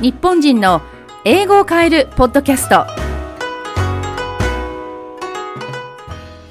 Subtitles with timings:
[0.00, 0.80] 日本人の
[1.24, 2.86] 英語を変えるポッドキャスト。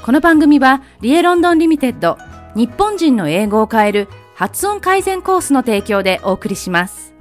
[0.03, 2.17] この番組はリエロンドンリミテッド
[2.55, 7.13] 日本人の英語を変える発音改善コースの提供でお送りします。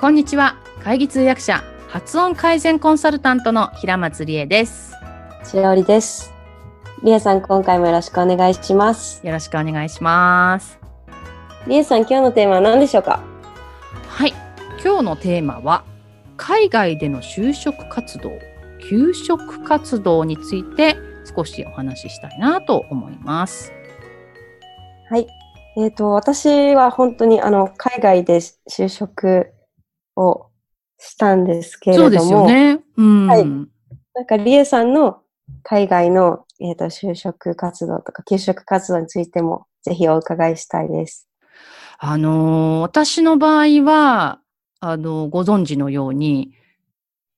[0.00, 0.58] こんにちは。
[0.84, 4.92] 会議通訳者発音改善コンサルタントの平松理恵です。
[5.42, 6.32] 白織です。
[7.02, 9.26] りえさん、今回もよろしくお願いします。
[9.26, 10.78] よろしくお願いします。
[11.66, 13.31] りえさん、今日のテーマは何でしょうか？
[14.12, 14.34] はい。
[14.84, 15.84] 今日のテーマは
[16.36, 18.30] 海外での就職活動
[18.78, 20.96] 求職活動について
[21.34, 23.72] 少しお話ししたいなと思います。
[25.08, 25.26] はい。
[25.78, 29.50] えっ、と、私は本当にあの、海外で就職
[30.14, 30.48] を
[30.98, 32.80] したんですけれども、そうですよね。
[32.98, 33.46] うん、はい。
[33.46, 35.22] なんかりえさんの
[35.62, 41.31] 海外の、えっ、と、就職活動とか、求職活動についても、ぜひお伺いしたいです。
[42.04, 44.40] あのー私の場合は、
[44.80, 46.52] あのご存知のように、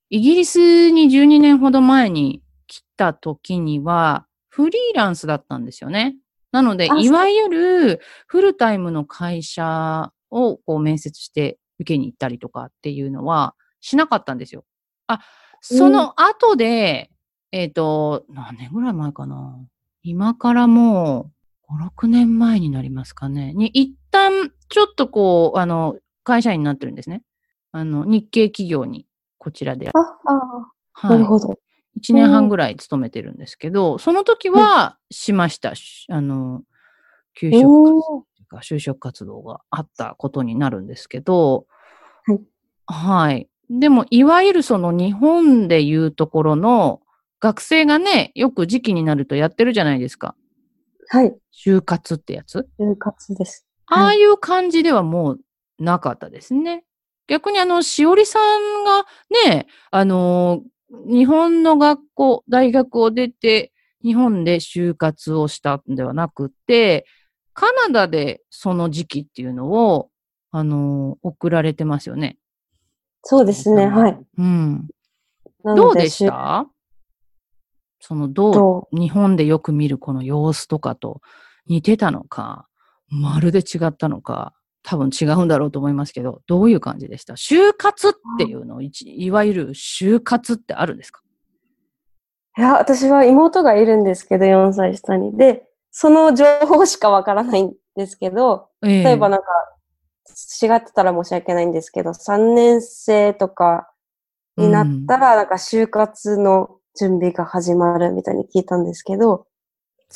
[0.09, 6.17] イギリスに12年ほど前に来た時には、フリーランスだったんですよね。
[6.51, 14.65] なので、あいわゆるフルタイムの会社をこう面接して受けに行ったりとかっていうのはしなかったんですよ。
[15.09, 15.21] あ、
[15.61, 17.11] その後で、
[17.53, 19.59] えっ、と、何年ぐらい前かな。
[20.03, 21.31] 今からも
[21.69, 23.53] う5、6年前になりますかね。
[23.53, 27.23] に、一旦、ちょっとこう、あの、会社員になってるんですね。
[27.73, 29.07] あの、日系企業に、
[29.39, 29.91] こちらで。
[29.91, 31.59] あ、あはなるほど。
[32.01, 35.75] 1年半ぐらい勤めてるんですけど、その時はしました。
[35.75, 36.63] しあの、
[37.35, 41.67] 求職活動おーというか就職活動があったことになるんですけど、
[42.27, 42.41] はい。
[42.87, 43.49] はい。
[43.71, 47.01] でも、いわゆるその日本でいうところの
[47.41, 50.35] 学生がね、よく時期になるとやってるじゃないですか。
[51.09, 51.35] はい。
[51.53, 52.67] 就活ってやつ。
[52.79, 53.64] 就活です。
[53.87, 55.41] ああいう感じではもう
[55.79, 56.85] なかったですね。
[57.27, 59.07] 逆にあの、しおりさんが
[59.47, 63.73] ね、あの、日本の学校、大学を出て、
[64.03, 67.07] 日本で就活をしたんではなくて、
[67.55, 70.11] カナダでその時期っていうのを、
[70.51, 72.37] あの、送られてますよね。
[73.23, 73.87] そうですね。
[73.87, 74.19] はい。
[74.39, 74.89] うん。
[75.63, 76.67] などうでし就た？
[78.01, 81.23] その、どう、ど日本でよく見るこの様子とかと
[81.67, 82.69] 似てたのか、
[83.15, 84.53] まるで違ったのか、
[84.83, 87.35] 多分違うんだろうと思いますけど、どういう感じでした？
[87.35, 88.77] 就活っていうの？
[88.77, 91.23] をいわゆる就活ってあるんですか？
[92.59, 95.37] いや、私は妹がいるんですけど、4歳下に。
[95.37, 99.47] で、その情報しかわからないんですけど、例例えばなんか、
[100.61, 103.93] 違ってたら申し訳ないんですけど、3年生とか
[104.57, 109.47] になったら、なんか就活の準備が始まるみたいに聞いたんですけど、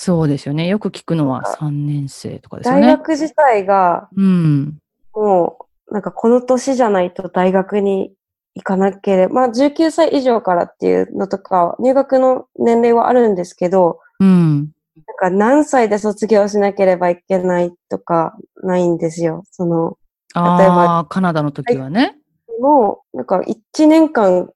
[0.01, 0.69] そうですよね。
[0.69, 2.83] よく聞くのは3年生とかですよね。
[2.83, 4.79] 大学自体がうん。
[5.13, 8.13] もう、なんかこの年じゃないと大学に
[8.55, 14.71] 行かなければ、まあ19歳以上からっていうのとか、入学の年齢はあるんですけど、うん。
[15.05, 19.43] なんか何歳で卒業しなければいけないとかないんですよ。
[19.51, 19.99] その、
[20.33, 22.17] 例えああ、カナダの時はね。
[22.61, 24.49] もう、なんか1年間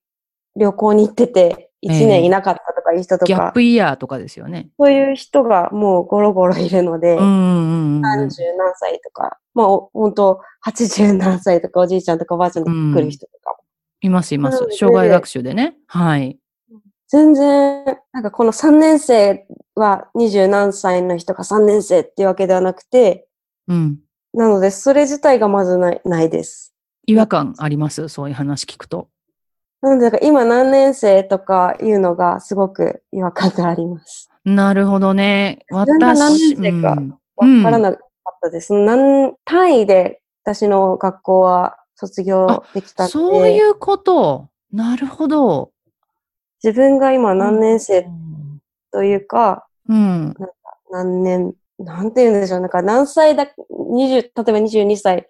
[0.54, 4.70] 旅行に行ってて、1年いなかったとかいう人とかギャッ、プイヤーとかですよね。
[4.78, 8.00] そういう人がもうゴロゴロいるので、うんうんうん。
[8.00, 8.26] 30
[8.56, 13.65] 何歳とか、まあお本当80何歳とかおじいちゃんとかおばあちゃんとか来る人とかも、
[14.00, 15.76] いますいます障害学習でね。
[15.87, 16.38] はい。
[17.09, 23.26] 全然、なんかこの3年生は20何歳の人が3年生っていうわけではなくて、
[23.69, 23.98] うん。
[24.34, 26.75] なのでそれ自体がまずないないです。
[27.06, 28.09] 違和感あります？
[28.09, 29.09] そういう話聞くと。
[29.82, 34.31] なので、なんか今何年生とかいうのがすごく違和感があります。
[34.44, 35.65] なるほどね。
[35.70, 37.03] 自分が何私、年生か
[37.38, 38.72] うんわからなかったです。
[38.72, 44.48] 何単位で私の学校は卒業できたんで、そういうこと。
[44.72, 45.72] なるほど。
[46.62, 48.06] 自分が今何年生
[48.92, 50.34] というか、うん。
[50.92, 52.60] 何年、なんて言うんでしょう。
[52.60, 53.51] なんか何歳だ、20、
[54.12, 55.28] 例えば22歳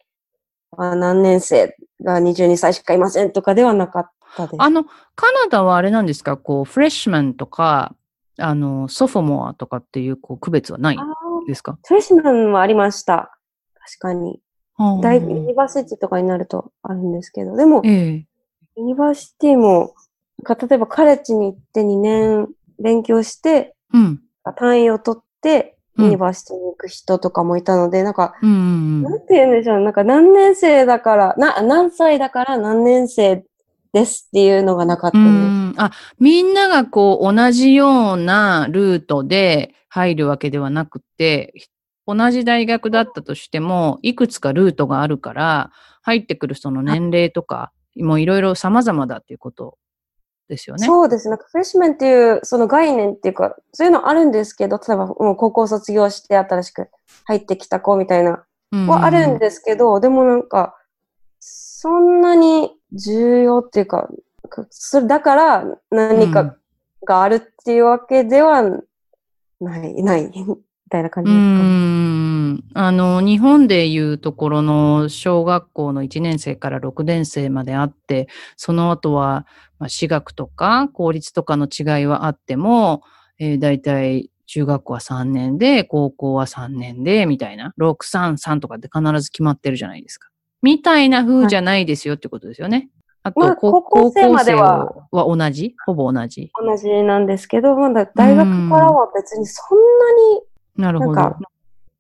[0.73, 4.57] は何年生が22歳しかいませんとかではなかったです。
[4.59, 4.85] あの、
[5.15, 6.37] カナダはあれなんですか？
[6.37, 7.95] こう、フレッシュマンとか、
[8.39, 10.99] あの、ソフォモアとかっていう、こう、区別はない
[11.47, 11.79] ですか？
[11.87, 13.37] フレッシュマンはありました。
[13.99, 14.41] 確かに。
[15.03, 18.25] 大ユニえバーシティとかになるとあるんですけど、でも、え。
[18.77, 19.95] ユニバーシティも、
[20.49, 22.49] 例えばカレッジに行って2年
[22.81, 24.21] 勉強して、うん。
[24.57, 29.03] 単位を取って、うんユニバーシティに行く人とかもいたので、なんか、うんうんうん。
[29.03, 29.81] なんて言うんでしょう。
[29.81, 33.45] なんか何年生だから、な、何歳だから何年生
[33.93, 35.33] ですっていうのがなかったうです。
[35.33, 35.75] ん。
[35.77, 41.55] あ、みんながこう、同じようなルートで入るわけではなくて、
[42.07, 45.71] 同じ大学だったとしても、いくつかルートがあるから、
[46.03, 49.79] 入ってくるその年齢とか、もういろいろ様々だっていうこと
[50.49, 50.87] ですよね。
[50.87, 51.29] そうです。
[51.29, 56.89] なんかフレッシュメンっていう、その概念っていうか、そういうのあるんですけど、例えばもう高校卒業して新しく
[57.25, 60.75] 入ってきた子みたいな、うんはあるんですけど、でもなんか、
[61.39, 64.09] そんなに重要っていうか、
[64.71, 66.57] それだから何か
[67.07, 68.63] があるっていうわけでは
[69.61, 70.33] ない、ない、み
[70.91, 71.63] たいな感うじですか？
[71.63, 71.93] ね。
[72.55, 72.65] ん。
[72.75, 79.47] あの、日本でいうところの小学校の1年生から6年生まであって、その後は、
[79.79, 83.03] まあ、私学とか公立とかの違いはあっても、
[83.39, 90.29] えー、大体中学校は3年で、高校は3年で、みたいな、633とかって必ず決まってるじゃないですか。
[90.63, 92.89] みたいな風じゃないですよってことですよね。
[93.25, 95.75] あと、まあこ高校生までは同じ？
[95.85, 96.51] ほぼ同じ？
[96.61, 99.79] 同じなんですけど、まだ大学からは別にそん
[100.77, 101.13] なるほど。
[101.13, 101.45] なんかなに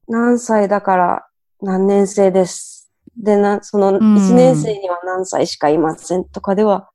[0.09, 1.27] 何歳だから
[1.61, 2.91] 何年生です。
[3.17, 6.89] で、な、そのん1年生には何歳しかいませんとかでは、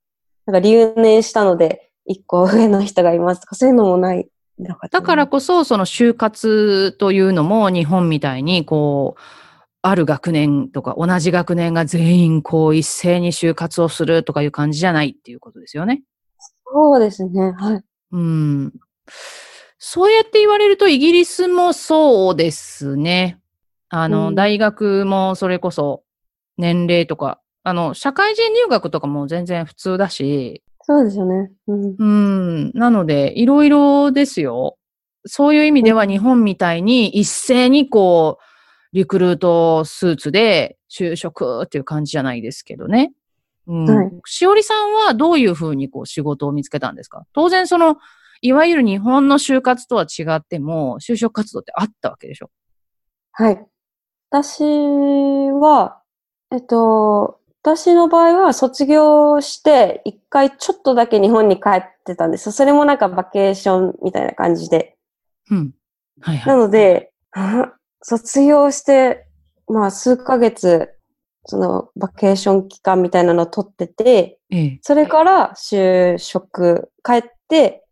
[0.46, 4.28] なんか留年したので1個上の人がいますとか、そういうのもない。
[4.92, 9.22] だからこそ、その就活というのも日本みたいに、こう、
[9.90, 16.04] ある学年とか同じ学年が全員こう一斉に就活をするとかいう感じじゃないっていうことですよね。
[16.72, 17.52] そうですね。
[17.58, 17.84] はい。
[18.12, 18.74] うん。
[19.80, 23.40] そうやって言われるとイギリスもそうですね。
[23.90, 26.04] あの、うん大学もそれこそ
[26.58, 31.52] 年齢とか、あの、社会人入学とかも全然普通だし、そうですよね。
[31.68, 31.96] うん。
[31.98, 32.06] う
[32.70, 32.72] ん。
[32.74, 34.78] なので、いろいろですよ。
[35.26, 38.44] そういう意味では日本みたいに一斉にこう、
[38.94, 43.12] リクルートスーツで就職っていう感じじゃないですけどね。
[43.68, 43.86] うん。
[43.86, 47.26] はいしおりさんはどういうふうにこう仕事を見つけたんですか？
[47.34, 47.98] 当然その、
[48.42, 52.50] いわゆる日本の就活とは違っても、就職活動ってあったわけでしょ？
[53.34, 53.66] はい。
[54.30, 56.02] 私は、
[56.52, 62.52] えっと、私の場合は卒業して一回ちょっとだけ日本に帰ってたんですよ。
[62.54, 64.96] それもなんかバケーションみたいな感じで。
[65.50, 65.74] うん。
[66.22, 66.48] はいは。
[66.48, 69.28] ないので、あ 卒業して、
[69.68, 70.94] まあ数ヶ月、
[71.46, 74.80] そのバケーション期間みたいなのを取ってて、ええ。
[74.82, 77.86] それから就職、帰って、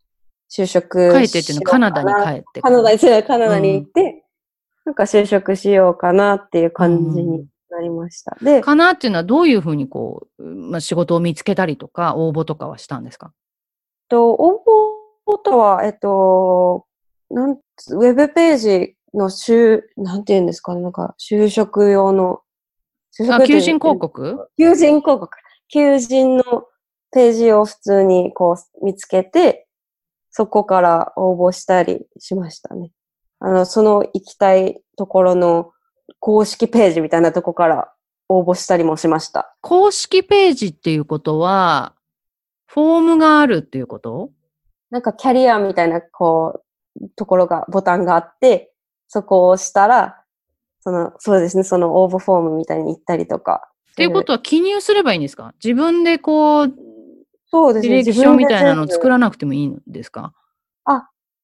[0.49, 2.61] 就職帰ってっていうのはカナダに帰って。
[2.61, 4.23] カナダに、カナダに行って、
[4.85, 8.37] なんか就職しようかなっていう感じになりました。
[8.41, 13.33] で、かなっていうのはどういうふうにこう、まあ、仕事を見つけたりとか、応募とかはしたんですか？
[14.09, 14.61] と、応
[15.25, 16.85] 募とは、えっと、
[17.31, 22.41] なんつ、ウェブページの就、なんて言うんですかね、なんか、就職用の、
[23.17, 24.49] 就あ、って求人広告？
[24.57, 25.29] 求人広告。
[25.69, 26.43] 求人の
[27.11, 29.67] ページを普通にこう見つけて、
[30.29, 32.91] そこから応募したりしましたね。
[33.39, 35.71] あの、その行きたいところの
[36.19, 37.93] 公式ページみたいなとこから
[38.27, 39.55] 応募したりもしました。
[39.61, 41.95] 公式ページっていうことは、
[42.67, 44.31] フォームがあるっていうこと？
[44.89, 46.61] なんかキャリアみたいな、こ
[47.01, 48.73] う、ところが、ボタンがあって、
[49.07, 50.21] そこを押したら、
[50.81, 53.69] その、そうですね、その応募フォームみたいに行ったりとか。
[53.91, 55.53] っていうことは記入すればいいんですか？
[55.63, 56.73] 自分でこう、
[57.47, 57.99] そうですね。
[57.99, 59.09] 履歴書みたいなのを作る。
[59.11, 60.33] らなくてもいいんですか？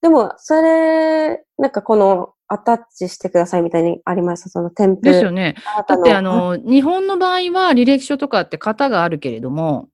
[0.01, 4.49] でも、それ、なんかこの、アタッチしてくださいみたいにありました。
[4.49, 5.09] その添付。
[5.09, 5.55] ですよね。
[5.87, 9.87] だってあ、の、日本の場合は履歴書とかって型があるけれども、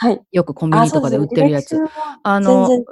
[0.00, 0.20] はい。
[0.30, 1.76] よくコンビニとかで売ってるやつ。
[1.76, 1.90] あね
[2.22, 2.84] あの、ね。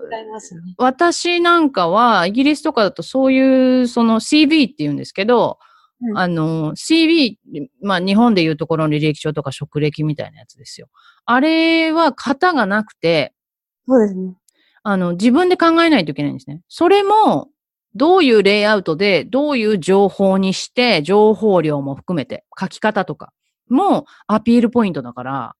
[0.76, 5.60] 私なんかは、イギリスとかだとそういう、その CV って言うんですけど、
[6.02, 7.36] うんあの、CV、
[7.80, 10.88] まあ日本でいうところの履歴書とか職歴みたいなやつですよ。
[11.26, 13.32] あれは型がなくて、
[13.86, 14.34] そうですね。
[14.82, 16.60] あの、自分で考えないといけないんですね。
[16.68, 17.48] それも、
[17.94, 23.32] どういうレイアウトで、どういう情報にして、情報量も含めて、書き方とか
[23.68, 25.56] もアピールポイントだから、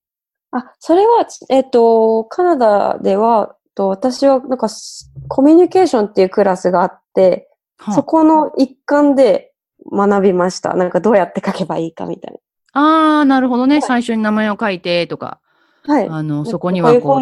[0.52, 7.48] あ、それは、えっと、カナダでは、と私はなんかスコミュニケーションっていうクラスがあって、
[7.78, 9.52] はそこの一環で
[9.92, 10.74] 学びました。
[10.74, 12.40] なんかどうやって書けばいいかみたい
[12.72, 13.80] ああ、なるほどね。
[13.80, 15.40] 最初に名前を書いてとか、
[15.86, 15.94] な。
[15.94, 16.08] はい。
[16.08, 17.16] あの、そここにはこ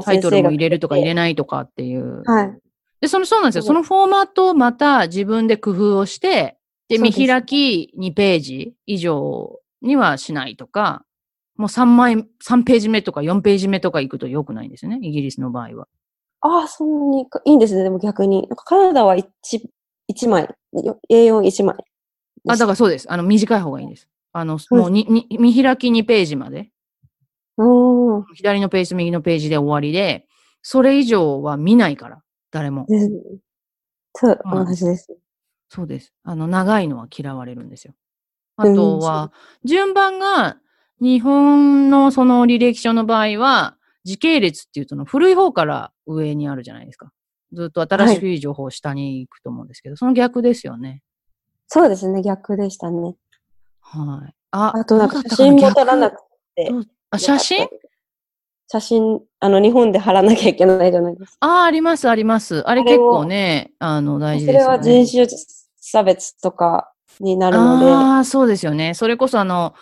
[0.00, 1.24] うタイトルも入れるとか入れない。
[1.26, 2.22] ないとかっていう。
[2.24, 2.58] はい。
[3.00, 3.62] で、その、そうなんですよ。
[3.62, 6.58] そのフォーマットをまた自分で工夫をして、
[6.88, 11.04] で、見開き2ページ以上にはしないとか、
[11.60, 14.98] もう3枚、3ページ目とか4ページ目とか行くと良くないんですよね。
[15.02, 15.88] イギリスの場合は。
[16.40, 17.82] ああ、そんなにかいいんですね。
[17.82, 18.48] でも逆に。
[18.48, 19.28] なんかカナダは一
[20.08, 21.76] 一枚、よ A41 枚。
[22.48, 23.12] あ、だからそうです。
[23.12, 24.08] あの、短い方がいいんです。
[24.32, 26.70] あの、もうに、に、見開き2ページまで。
[27.58, 27.64] ら。
[27.66, 28.24] うん。
[28.34, 30.26] 左のページ、右のページで終わりで、
[30.62, 32.86] それ以上は見ないから、誰も。
[34.14, 35.14] そう、同じです。
[35.68, 36.14] そうです。
[36.24, 37.94] あの、長いのは嫌われるんですよ。
[38.56, 39.32] あとは、
[39.64, 40.56] 順番が、
[41.00, 47.12] 日本のその履歴書の場合は、時系列っていうとの古い方から上にあるじゃないですか。
[47.52, 51.02] ずっと新しい情報を下に行くと思うんですけど、その逆ですよね。
[51.66, 53.14] そうですね、逆でしたね。
[53.80, 54.34] はい。
[54.52, 56.20] あ、あとなんか写真も撮らなく
[56.54, 56.70] て。
[56.70, 57.68] 逆あ、写真？
[58.68, 61.38] 写真、あの、日本で貼らなきゃいけないじゃないですか。
[61.40, 62.62] あ、あります、あります。
[62.68, 64.76] あれ結構ね、あの、大事それですよね。
[64.78, 65.26] は人種
[65.80, 68.94] 差別とかになるので、ああ、そうですよね。
[68.94, 69.74] それこそあの、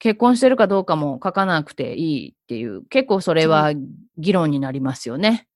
[0.00, 3.72] 結婚してるかどうかも書かなくていいっていう、結構それは
[4.18, 5.46] 議論になりますよね。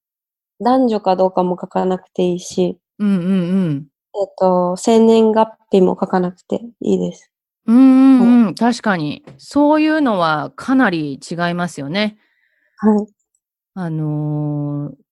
[0.60, 3.34] 男女かどうかも書かなくていいし、うんうんう
[3.70, 3.86] ん。
[4.14, 7.32] えっと、生年月日も書かなくていいです。
[7.66, 8.54] うんうんうん。
[8.54, 9.24] 確かに。
[9.38, 12.18] そういうのはかなり違いますよね。
[12.76, 13.06] はい。
[13.74, 15.04] あのー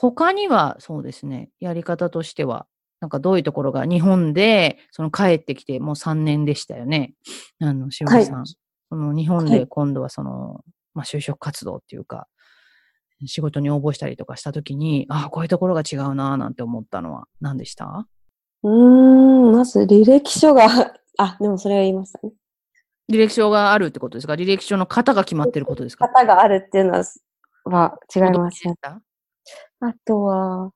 [0.00, 2.68] 他にはそうですね、やり方としては、
[3.00, 7.14] なんかどういうところが日本で、その帰ってきてもう3年でしたよね。
[7.60, 8.36] あの、しおりさん。
[8.36, 8.46] はい。
[8.90, 9.58] その日本はい。
[9.60, 10.64] で今度はその、
[10.94, 12.26] まあ就職活動っていうか、
[13.26, 18.06] 仕事に応募したりとかしたときに、ああ、こういうところが違うなぁなんて思ったのは何でした？
[18.62, 20.68] うーん、まず履歴書が、
[21.18, 22.32] あ、でもそれは言いましたね。
[23.10, 24.34] 履歴書があるってことですか？
[24.34, 26.06] 履歴書の型が決まってることですか？
[26.08, 27.04] 型があるっていうのは、
[27.64, 28.74] は違いますね。
[29.80, 30.70] あとは、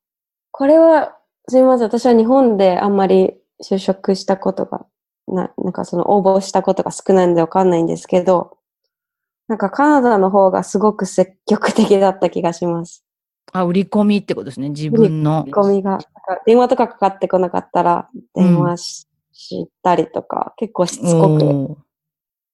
[0.50, 1.17] これは、
[1.49, 1.87] すみません。
[1.87, 4.87] 私は日本であんまり就職したことが、
[5.26, 8.58] な、なんかその応募したことが少ないんでわかんないんですけど、
[9.49, 13.04] なんかカナダの方がすごく積極的だった気がします。
[13.52, 14.70] あ、売り込みってことですね。
[14.70, 15.44] 自分の。
[15.50, 15.90] ゴミが。
[15.90, 16.08] なんか
[16.46, 21.44] 電話とかかかってこなかったら、電話し,、したりとか、結構しつこく。
[21.44, 21.76] おー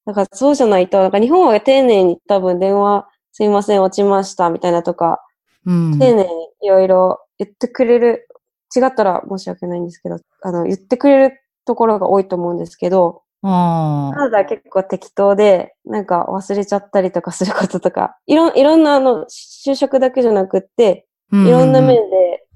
[0.06, 5.20] なんかそうじゃないと、なんか日本は丁寧に多分電話、すいません、落ちました、みたいなとか、
[5.66, 5.98] うん。
[5.98, 6.28] 丁寧に
[6.62, 8.26] いろいろ言ってくれる、
[8.74, 21.36] 違ったら申し訳ないんですけど、あの、言ってくれるところが多いと思うんですけど、あカナダは結構適当で、なんか忘れちゃったりとかすることとか、いろん、いろんなあの、就職だけじゃなくって、あ。
[21.36, 22.46] いろんな面うんで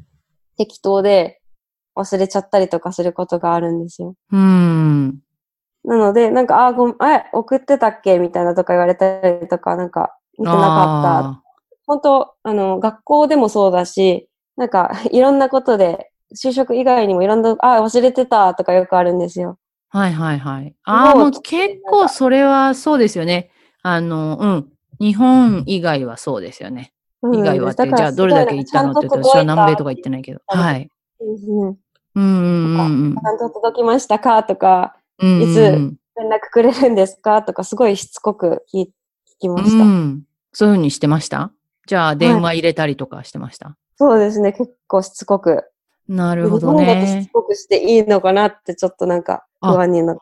[0.57, 1.41] 適当で
[1.97, 4.15] 忘れちゃったりとかすることがあるんですよ。
[4.33, 5.21] うん。
[5.85, 11.43] なので、なんか、あ、ごめん、あ、送ってたっけみたいなとか言われたりとか、なんか、見てなかったあ
[11.87, 19.59] 本当、あの、学校でもそうだし、なんか、 いろんなことで、就職以外にもいろんな、あ、忘れてたとかよくあるんですよ。
[19.95, 20.75] ーはいはいはい。
[20.85, 23.51] ああ、もう結構それはそうですよね。
[23.83, 24.73] あの、うん。
[25.01, 26.93] 日本以外はそうですよね。
[27.23, 30.41] うん以外はって、じゃあどれだけ行ったのって言ったら、私は南米とか行ってないけど。
[30.47, 30.89] はい。
[31.21, 31.79] うんうん
[32.15, 35.43] うんちゃんと届きましたかとか、うん。
[35.43, 38.91] いつうん連絡くれるんですかとか、すごいしつこく聞聞
[39.41, 39.85] きました。
[39.85, 40.25] うん。
[40.53, 41.53] そういうふうにしてました？
[41.87, 45.63] じゃあ電話入れたりとかしてました、そうですね、結構しつこく。
[46.09, 47.33] なるほど日本だとしねつ。
[47.33, 50.17] こくしていいのかなって、ちょっとなんか不安にな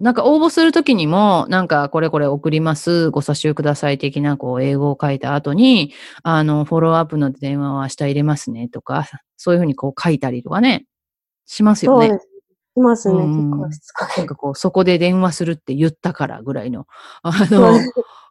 [0.00, 5.92] なんか応募するときにも、なんかこれこれ送ります、ご差しください的なこう英語を書いた後に、
[6.24, 10.86] あの、フォローアップの電話は明日入れますねとか、そういうふうにこう書いたりとかね、
[11.46, 12.08] しますよね。
[12.08, 12.28] そうです。
[12.74, 14.18] いますね、うん結構しつこく。
[14.18, 16.86] なんかこう、そこで電話するって言ったからぐらいの。
[17.22, 17.78] あの、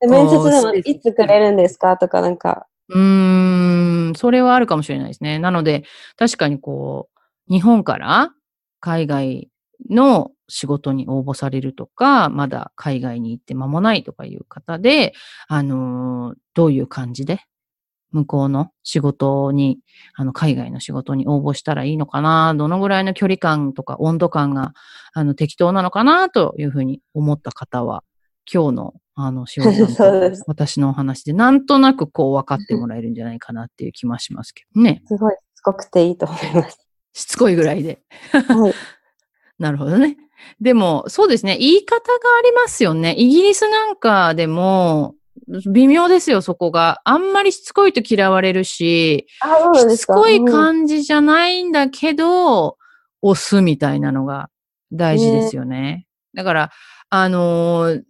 [0.01, 5.39] で面接でもいつくれるんですかとかなんか、うーん、それはあるかもしれないですね。
[5.39, 5.83] なので、
[6.17, 7.10] 確かにこ
[7.50, 8.31] う、日本から
[8.79, 9.50] 海外
[9.89, 15.13] の仕事に応募されるとか、まだ海外に行って間もないとかいう方で、
[15.48, 17.39] あのーどういう感じで、
[18.12, 19.79] 向こうの仕事に、
[20.15, 24.74] あの、海外の仕事に応募したらいいのかな、どのぐらいの距離感とか温度感が、
[25.13, 28.03] あの、適当なのかな、というふうに思った方は、
[28.51, 28.93] 今日の、
[29.25, 35.01] あの、仕事 そうです私のお話で、なんとなくこう分かってもらえるんじゃないかなっていう気もしますけどね。
[35.05, 36.87] すごいしつこくていいと思います。
[37.13, 38.01] しつこいぐらいで。
[38.31, 38.73] はい。
[39.59, 40.17] なるほどね。
[40.59, 41.57] でも、そうですね。
[41.57, 42.01] 言い方が
[42.39, 43.15] ありますよね。
[43.17, 45.15] イギリスなんかでも、
[45.71, 47.01] 微妙ですよ、そこが。
[47.03, 49.27] あんまりしつこいと嫌われるし、
[49.89, 52.77] しつこいうん感じじゃないんだけど、
[53.21, 54.49] 押すみたいなのが
[54.91, 56.07] 大事ですよね。
[56.33, 56.71] だから、
[57.09, 58.03] あのー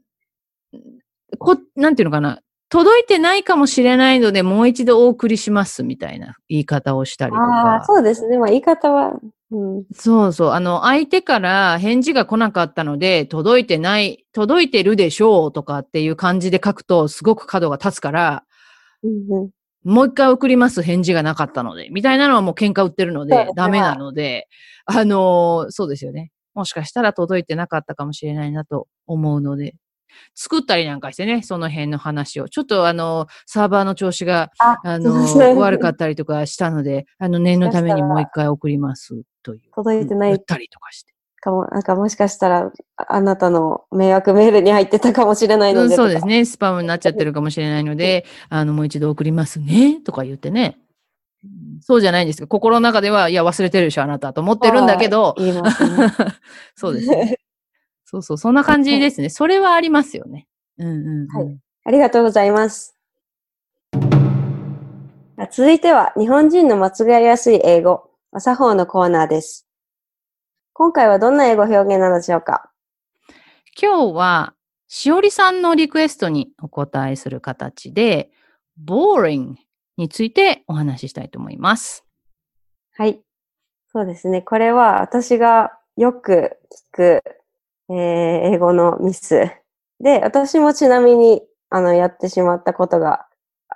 [1.42, 2.40] こ、なんていうのかな？
[2.70, 7.86] 届いてないかもしれないので、もう一度お送りしますみたいな言い方をしたりとあかあ、。
[7.86, 8.38] そうですね。
[8.38, 9.12] まあ言い方は、
[9.52, 9.84] うん。
[9.94, 10.50] そうそう。
[10.52, 18.44] あの、相手から返事が来なかったので、届いてない、届いてるでしょうとかっていう感じで書くと、すごく角が立つから、
[19.04, 19.50] うんうん、
[19.84, 24.48] もう一回送ります、返事がなかったので、みたいなのはもう喧嘩売ってるのでダメなので、
[24.86, 26.32] あのーそうですよね。
[26.54, 29.76] もしかしたら届いてなかったかもしれないなと思うので、
[30.36, 32.50] 作ったりなんかしてね、その辺の話を。
[32.50, 35.14] ちょっとあの、サーバーの調子が、ああの、
[35.58, 39.62] 悪かったりとかしたので、あの、念のためにもう一回送ります、という。
[39.74, 41.12] 届いてない言ったりとかして。
[41.42, 45.90] かも、なんかもしかしたら、ああなたの迷惑メールに入ってたかもしれないのうん。
[45.90, 46.46] そうですね。
[46.46, 50.78] スパムになっちゃってるかもしれないので、あの、もう一度送りますね、とか言ってね。
[51.44, 55.90] うんそうじゃないんですけど、心の中では、いや、忘れてるでしょ、あなた、と思ってるんだけど、言いますね。
[56.76, 57.40] そうですね。
[58.12, 59.30] そうそう、そんな感じですね。
[59.30, 60.48] それはありますよね。
[60.78, 61.28] うんうん、うん。
[61.28, 62.96] はいありがとうございます。
[63.94, 69.66] あ続いては、日本人の間違いやすい英語、朝方のコーナーです。
[70.74, 72.72] 今回はどんな英語表現なのでしょうか？
[73.82, 74.54] 今日は、
[74.88, 78.30] しおりさんのリクエストにお答えする形で、
[78.86, 79.56] boring
[79.98, 82.06] についてお話ししたいと思います。
[82.94, 83.22] はい。
[83.92, 84.44] そうですね。
[84.44, 86.60] これは私がよく
[86.94, 87.24] 聞く、
[87.92, 89.52] えー英語のミス。
[90.00, 93.28] で、私もちなみに、あの、やってしまったことが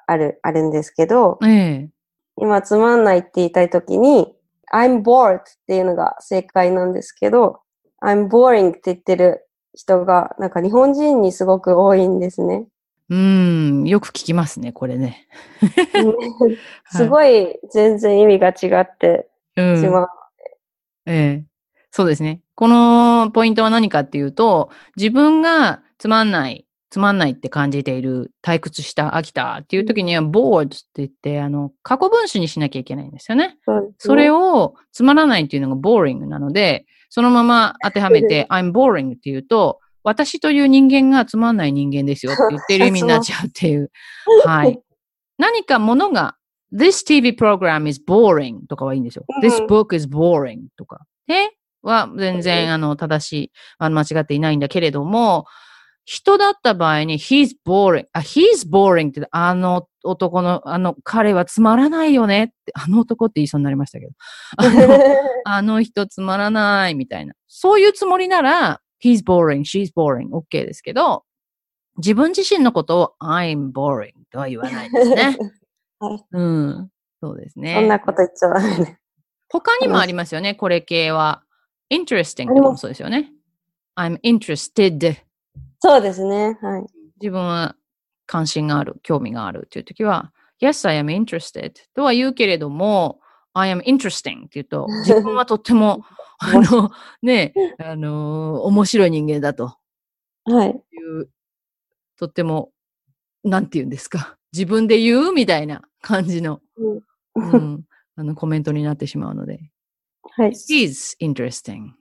[0.08, 1.90] ある、あるんですけど、ええ
[2.38, 4.34] 今つまんないって言いたいときに、
[4.74, 7.62] I'm bored っていうのが正解なんですけど、
[8.04, 12.68] I'm boring って言ってる人が、なんか日本人にすごく多いんですね。
[13.10, 15.28] うーん、よく聞きますね、これね。
[16.92, 20.08] すごい全然意味が違ってうんしまう。
[21.06, 21.44] ええ
[21.96, 22.42] そうですね。
[22.56, 33.56] このポイントは何かっていうと、自分がつまんない、つまんないって感じている、退屈した、飽きたっていう時には、bored って言って、あの、過去分詞にしなきゃいけないんですよね。
[33.64, 43.90] そねそれをつまらないっていうのが boring なので、そのまま当てはめて I'm boring っていうと、私という人間がつまんない人間ですよって言ってる意味になっちゃうっていう。
[44.44, 44.78] はい。
[45.38, 46.36] 何かものが
[46.74, 49.24] This TV program is boring とかはいいんですよ。
[49.30, 51.06] うん This book is boring とか。
[51.26, 51.55] で
[51.86, 55.46] は全然あの正しい、あの間違っていないんだけれども、
[56.06, 64.12] 人だった場合に he's boring, あ、he's boring ってあの男の、あの彼はつまらないよねって、あの男って言いそうになりましたけど。
[64.58, 65.00] あ の
[65.46, 67.34] あの人つまらないみたいな。
[67.48, 71.24] そういうつもりなら、he's boring, she's boring, OK ですけど、
[71.98, 75.38] 自分自身のことを I'm boring とは言わないですね。
[76.00, 76.90] はいうん。
[77.22, 77.74] そうですね。
[77.76, 79.00] そんなこと言っちゃダメね。
[79.50, 81.45] 他にもありますよね、これ系は。
[81.92, 83.32] Interesting とかもそうですよね。
[83.98, 85.18] I'm interested.
[85.80, 86.58] そうですね。
[86.62, 86.86] はい。
[87.22, 87.76] 自分は
[88.26, 93.20] 関心がある、興味があるっていう時は、Yes, I am interested とは言うけれども、
[93.54, 96.04] I am interesting って言うと、自分はとっても、
[96.40, 99.78] あの、ね、あのー面白い人間だと
[100.46, 100.70] はい。
[100.72, 101.30] いう、
[102.18, 102.72] とっても、
[103.44, 104.38] なんて言うんですか？
[104.52, 106.62] 自分で言うみたいな感じの、
[107.36, 107.84] うん、
[108.16, 109.60] あのコメントになってしまうので。
[110.32, 110.52] はい。
[110.52, 111.92] is interesting.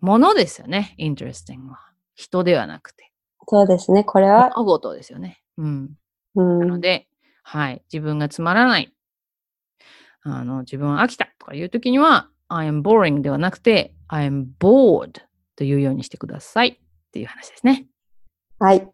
[0.00, 1.78] ものですよね、interesting は。
[2.14, 3.12] 人ではなくて。
[3.48, 4.04] そうですね。
[4.04, 5.42] これは、物事ですよね。
[5.56, 5.90] うん。
[6.36, 7.08] うんなので、
[7.42, 7.82] はい。
[7.92, 8.94] 自分がつまらない。
[10.22, 15.22] あの、自分は飽きたとかいうときには、I am boring ではなくて、I am bored
[15.56, 17.86] というようにしてくださいっていう話ですね。
[18.58, 18.88] はい。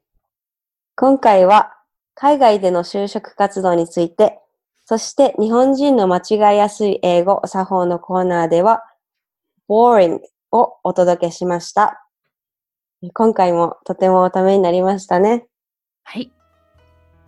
[0.95, 1.75] 今回は
[2.15, 4.41] 海外での就職活動について、
[4.89, 8.85] そして日本人の間違いやすい英語作法のコーナーでは、
[9.69, 10.21] boring
[10.53, 12.07] をお届けしました。
[13.13, 15.49] 今回もとてもおためになりましたね。
[16.05, 16.31] はい。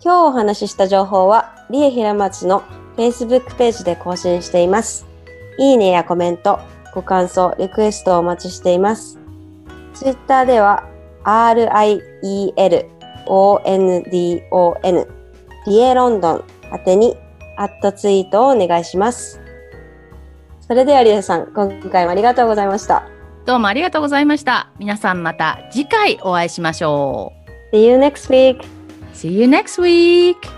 [0.01, 2.63] 今日お話しした情報は、リエ平町の
[2.97, 5.05] Facebook ページで更新しています。
[5.59, 6.61] いいねやコメント、
[6.95, 9.19] ご感想、リクエストをお待ちしています。
[9.95, 10.89] Twitter では、
[11.25, 12.15] RIELONDON、
[15.67, 17.17] リエロンドン宛てに、
[17.59, 19.41] アットツイートをお願いします。
[20.61, 23.09] それではリエさん、今回もありがとうございました。
[23.47, 24.71] どうもありがとうございました。
[24.79, 27.33] 皆さんまた次回お会いしましょ
[27.73, 28.63] See you next week!
[28.63, 28.65] う。
[29.15, 30.58] See you next week!